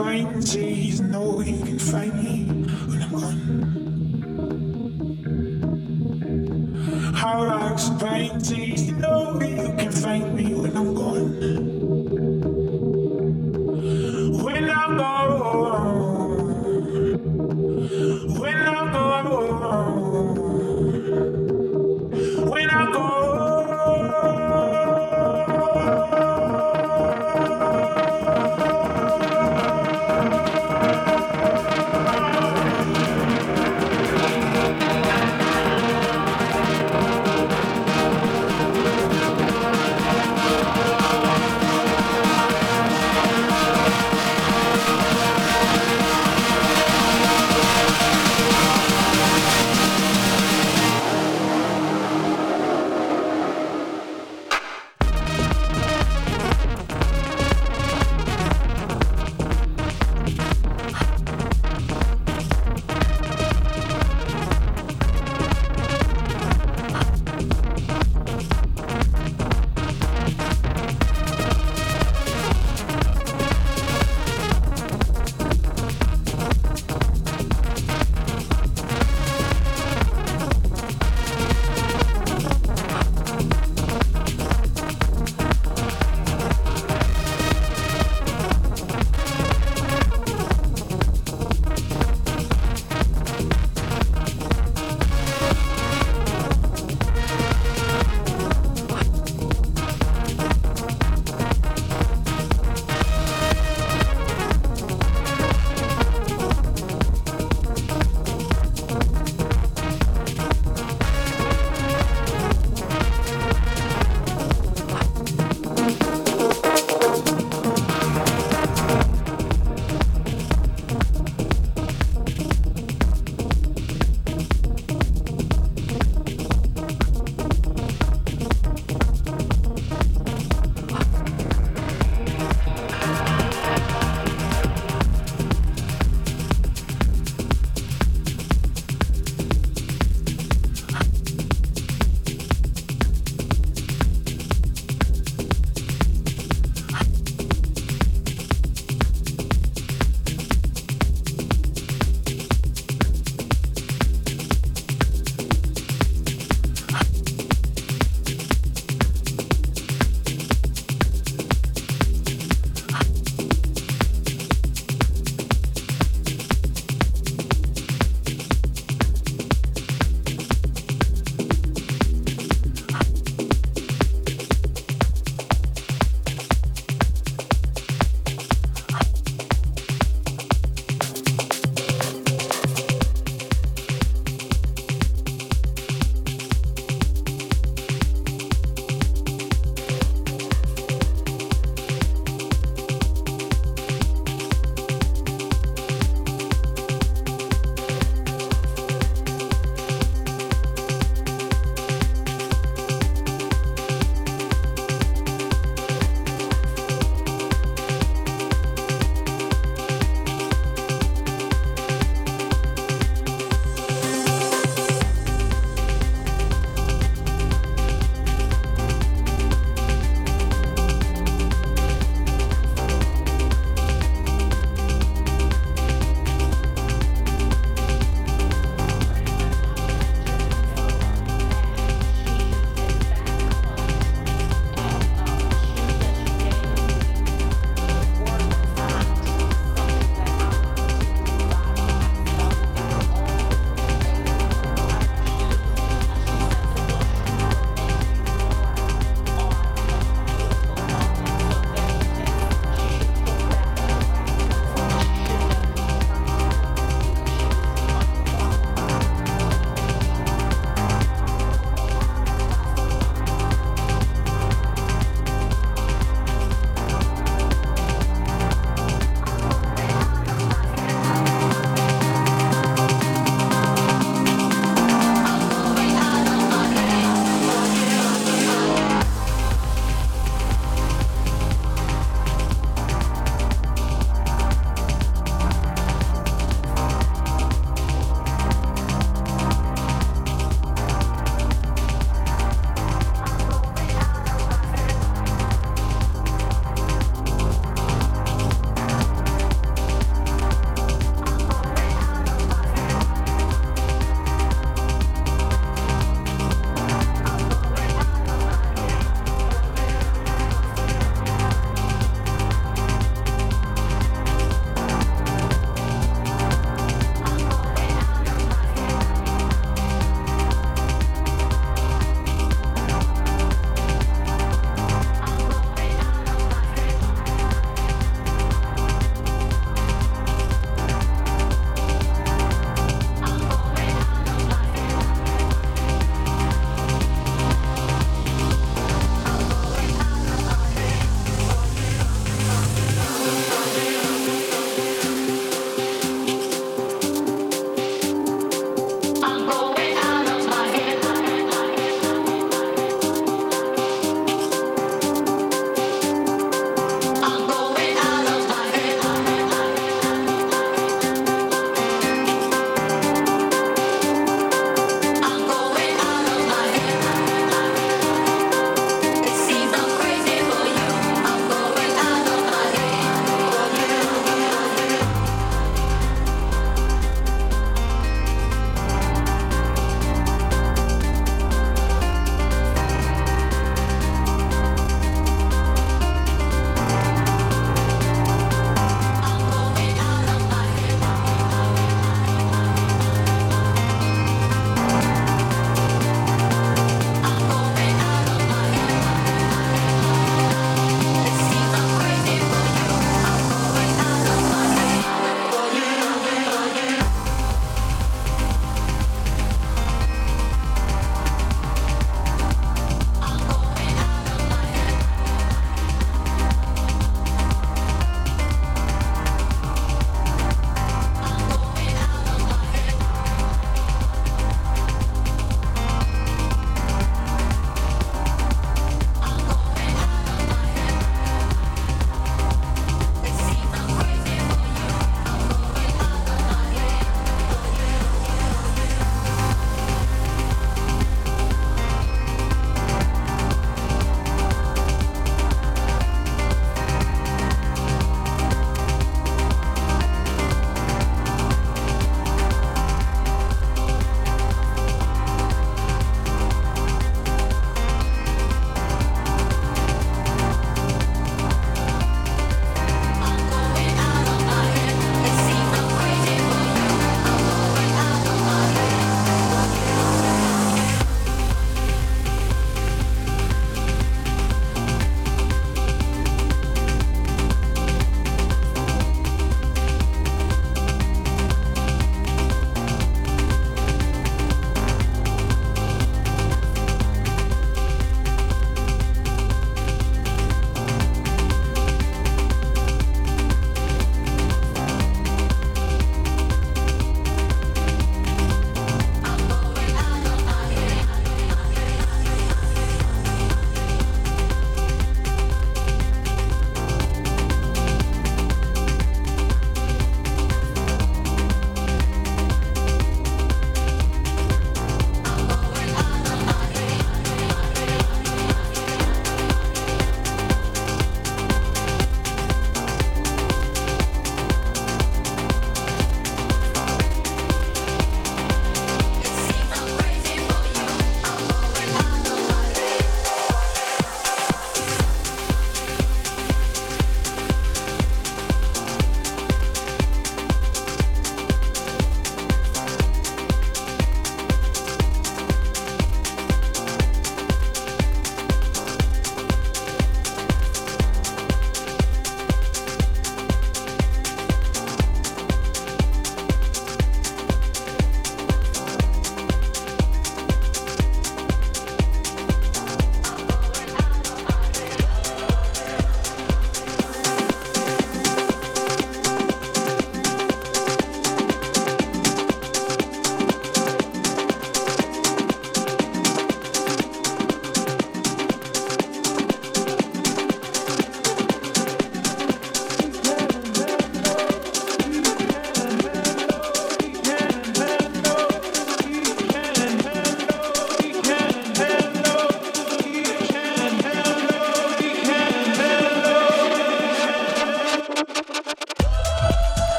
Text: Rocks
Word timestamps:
Rocks 0.00 0.29